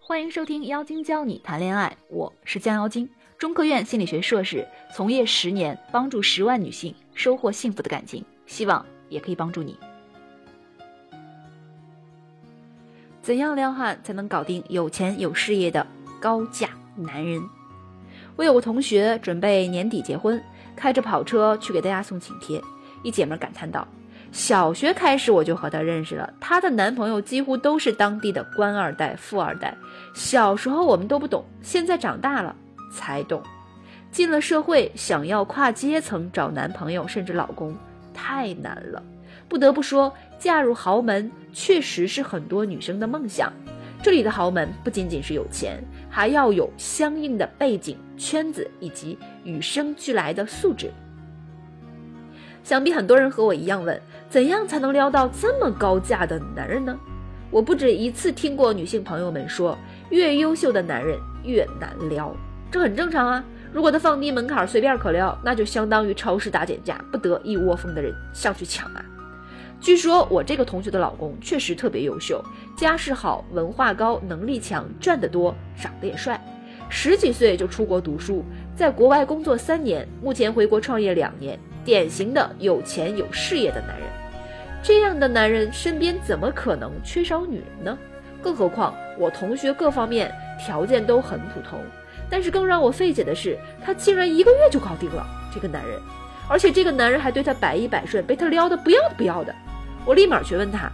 [0.00, 9.78] 欢迎收听《妖精教你谈恋爱》，我是江妖精，中科院心理学硕士，从业十年，帮助十万女性收获幸福的感情，希望也可以帮助你。
[13.20, 15.86] 怎样撩汉才能搞定有钱有事业的
[16.18, 17.42] 高价男人？
[18.34, 20.42] 我有个同学准备年底结婚，
[20.74, 22.62] 开着跑车去给大家送请帖，
[23.02, 23.86] 一姐们感叹道。
[24.30, 29.76] 小学开始我就和她认识了，她的男朋友几乎都是当地的官二代、富二代。
[30.14, 32.54] 小时候我们都不懂，现在长大了
[32.92, 33.42] 才懂。
[34.10, 37.76] 进了社会，想要跨阶层找男朋友甚至老公
[38.14, 39.02] 太难了。
[39.48, 43.52] 不得不说，嫁入豪门确实是很多女生的梦想。
[44.02, 50.90] 这里的豪门不仅仅是有钱，还要有相应的背景、圈子以及与生俱来的素质。
[52.62, 56.98] 想必很多人和我一样问：怎样才能撩到这么高价的男人呢？
[57.50, 59.76] 我不止一次听过女性朋友们说，
[60.10, 62.34] 越优秀的男人越难撩，
[62.70, 63.42] 这很正常啊。
[63.72, 69.04] 如果他放低门槛随便可撩，那就相当于超市大减价，不得一窝蜂的人上去抢啊。
[69.80, 72.44] 据说我这个同学的老公确实特别优秀，
[72.76, 76.38] 家世好，文化高，能力强，赚得多，长得也帅，
[76.88, 81.58] 十几岁就出国读书，在国外工作三年，目前回国创业两年。
[81.88, 84.06] 典型的有钱有事业的男人，
[84.82, 87.98] 这样的男人身边怎么可能缺少女人呢？
[88.42, 90.30] 更何况我同学各方面
[90.62, 91.80] 条件都很普通，
[92.28, 95.98] 但是更让我费解的是，他竟然一个月就搞定了这个男人，
[96.46, 99.54] 而且这个男人还对他百依百顺，被他撩的不要不要的。
[100.04, 100.92] 我立马去问他，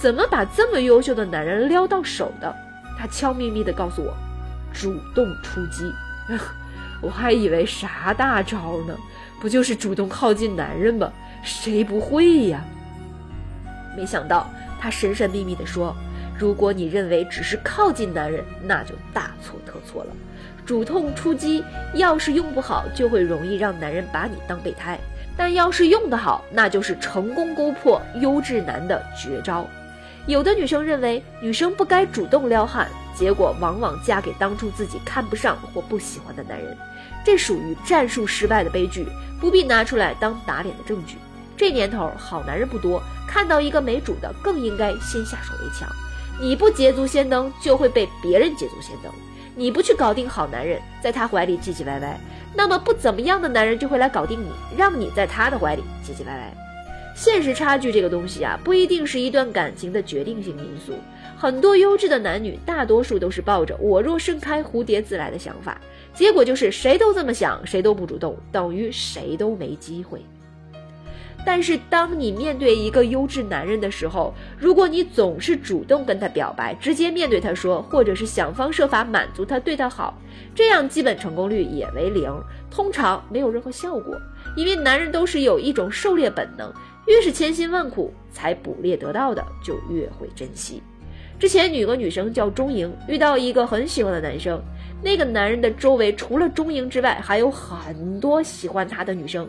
[0.00, 2.54] 怎么把这么优秀的男人撩到手的？
[2.96, 4.14] 他悄咪咪的告诉我，
[4.72, 5.92] 主动出击。
[7.02, 8.96] 我还以为啥大招呢？
[9.40, 11.12] 不就是主动靠近男人吗？
[11.42, 12.64] 谁不会呀？
[13.96, 14.48] 没想到
[14.80, 15.94] 他神神秘秘地说
[16.38, 20.10] ：“如果你认为只是靠近男人，那就大错特错了。
[20.66, 21.62] 主动出击
[21.94, 24.98] 要是用不好，就会容易让男人把你当备胎；
[25.36, 29.66] 但要是用得好，那就是成功勾破优质男的绝招。”
[30.26, 36.76] 有的女生认为女生不该主动撩汉，结果往往嫁给当初自己看不上或不喜欢的男人，
[37.24, 39.06] 这属于战术失败的悲剧，
[39.40, 41.16] 不必拿出来当打脸的证据。
[41.56, 45.88] 这年头好男人不多，看到一个没主的，更应该先下手为强。
[46.40, 49.12] 你不捷足先登，就会被别人捷足先登。
[49.54, 52.20] 你不去搞定好男人，在他怀里唧唧歪歪，
[52.52, 56.52] 那么不怎么样的男人就会来搞定你，让你在他的怀里唧唧歪歪。
[57.16, 60.92] 现实差距这个东西啊，不一定是一段感情的决定性因素。
[61.34, 65.80] 很多优质的男女，大多数都是抱着“我若盛开，蝴蝶自来”的想法，
[66.12, 70.20] 结果就是谁都这么想，谁都不主动，等于谁都没机会。
[71.44, 80.18] 但是，当你面对一个优质男人的时候，如果你总是主动跟他表白，直接面对他说，或者是想方设法满足他，对他好，
[80.54, 82.30] 这样基本成功率也为零，
[82.70, 84.20] 通常没有任何效果。
[84.54, 86.70] 因为男人都是有一种狩猎本能。
[87.06, 90.82] 越是千辛万苦才捕猎得到的，就越会珍惜。
[91.38, 94.60] 之前有个女生叫钟莹，遇到一个很喜欢的男生，
[95.02, 99.48] 那个男人的周围除了钟莹之外，还有很多喜欢他的女生。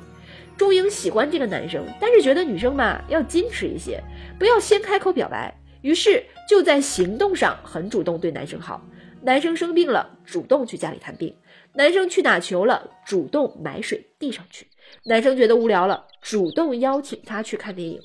[0.58, 4.04] 钟莹喜欢这个男生，但是觉得女生嘛要矜持一些，
[4.38, 8.82] 不要先开口表白，于是就在行动上很主动对男生好。
[9.28, 11.34] 男生生病了，主动去家里探病；
[11.74, 14.66] 男生去打球了，主动买水递上去。
[15.04, 18.00] 男生觉得无聊了，主动邀请他去看电影，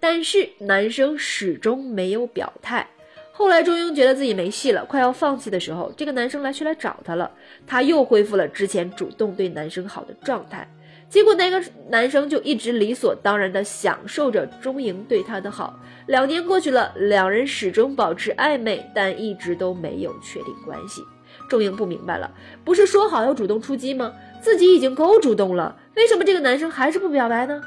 [0.00, 2.88] 但是男生始终没有表态。
[3.30, 7.30] 后来钟英觉得自己没戏了，快要放弃的时候，这个男生来去来找他了，
[7.66, 10.66] 他又恢复了之前主动对男生好的状态。
[11.08, 15.78] 结果那个男生就一直理所当然的享受着钟莹对他的好。
[16.06, 21.02] 两年过去了，两人始终保持暧昧，但一直都没有确定关系。
[21.48, 22.30] 钟莹不明白了，
[22.64, 24.12] 不是说好要主动出击吗？
[24.40, 27.60] 自己已经够主动了，为什么这个男生还是不表白呢？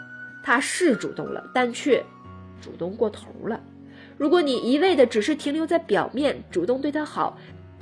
[0.43, 2.03] 他是主动了，但却
[2.61, 3.59] 主动过头了。
[4.17, 7.37] 如果你一味的只是停留在表面，主动对他好，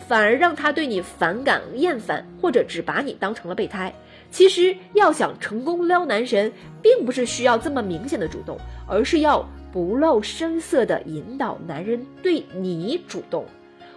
[0.07, 3.93] 反而让他对你反感厌烦，或者只把你当成了备胎。
[4.29, 6.51] 其实要想成功撩男神，
[6.81, 8.57] 并不是需要这么明显的主动，
[8.87, 13.45] 而是要不露声色的引导男人对你主动。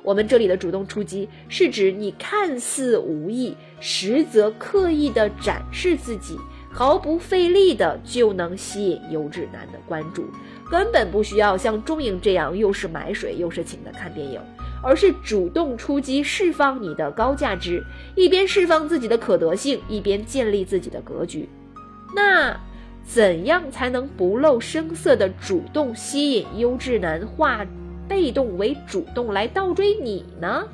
[0.03, 6.39] 我们这里的主动出击，是指你看似无意，实则刻意的展示自己，
[6.73, 10.25] 毫不费力的就能吸引优质男的关注，
[10.71, 14.41] 根本不需要像钟颖这样又是买水又是请的看电影，
[14.83, 17.85] 而是主动出击，释放你的高价值，
[18.15, 21.49] 一边释放自己的可得性，一边建立自己的格局。
[22.15, 22.59] 那
[23.05, 27.65] 怎样才能不露声色的主动吸引优质男化？
[28.09, 30.67] 被动为主动来倒追你呢？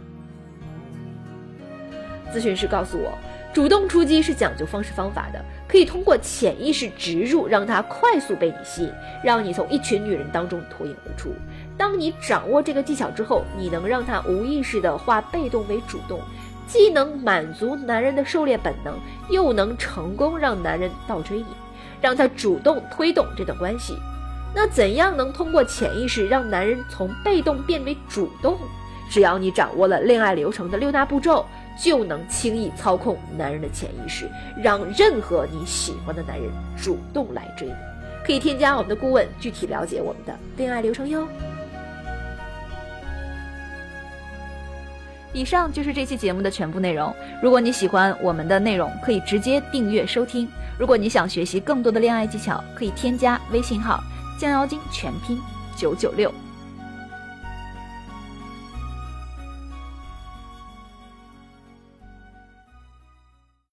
[2.33, 3.13] 咨询师告诉我，
[3.53, 8.93] 主动出击是讲究方式方法的，可以通过潜意识植入，让他快速被你吸引，
[9.23, 11.31] 让你从一群女人当中脱颖而出。
[11.79, 16.21] 当你掌握这个技巧之后，你能让他无意识的化被动为主动，
[16.67, 21.47] 既能满足男人的狩猎本能，又能成功让男人倒追你，
[22.01, 23.97] 让他主动推动这段关系。
[24.55, 28.57] 那怎样能通过潜意识让男人从被动变为主动？
[29.11, 31.45] 只要你掌握了恋爱流程的六大步骤，
[31.79, 34.29] 就能轻易操控男人的潜意识，
[34.61, 37.75] 让任何你喜欢的男人主动来追你。
[38.25, 41.29] 可以添加我们的顾问，具体了解我们的恋爱流程哟。
[45.33, 47.15] 以上就是这期节目的全部内容。
[47.43, 50.49] 如果你喜欢我们的内容，可以直接订阅收听。
[50.79, 54.03] 如果你想学习更多的恋爱技巧，可以添加微信号。
[54.39, 55.39] 降妖精全拼
[55.77, 56.31] 九九六。